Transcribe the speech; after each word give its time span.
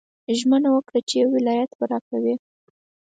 ژمنه 0.39 0.69
وکړه 0.73 0.99
چې 1.07 1.13
یو 1.21 1.29
ولایت 1.35 1.71
به 1.77 1.85
راکوې. 1.91 2.35